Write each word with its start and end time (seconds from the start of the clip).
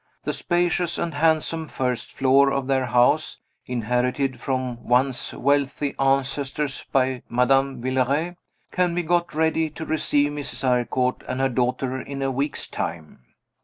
The 0.23 0.33
spacious 0.33 0.97
and 0.97 1.13
handsome 1.13 1.67
first 1.67 2.11
floor 2.11 2.51
of 2.51 2.65
their 2.65 2.87
house 2.87 3.37
(inherited 3.67 4.39
from 4.39 4.83
once 4.83 5.31
wealthy 5.31 5.93
ancestors 5.99 6.83
by 6.91 7.21
Madame 7.29 7.83
Villeray) 7.83 8.35
can 8.71 8.95
be 8.95 9.03
got 9.03 9.35
ready 9.35 9.69
to 9.69 9.85
receive 9.85 10.31
Mrs. 10.31 10.63
Eyrecourt 10.63 11.21
and 11.27 11.39
her 11.39 11.49
daughter 11.49 12.01
in 12.01 12.23
a 12.23 12.31
week's 12.31 12.65
time. 12.65 13.19